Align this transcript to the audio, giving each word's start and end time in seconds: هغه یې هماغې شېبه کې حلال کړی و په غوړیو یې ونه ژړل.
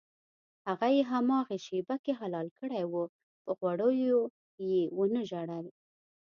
هغه 0.67 0.87
یې 0.95 1.01
هماغې 1.11 1.57
شېبه 1.65 1.95
کې 2.03 2.11
حلال 2.19 2.47
کړی 2.59 2.83
و 2.91 2.95
په 3.43 3.51
غوړیو 3.59 4.19
یې 4.67 4.79
ونه 4.97 5.21
ژړل. 5.29 5.65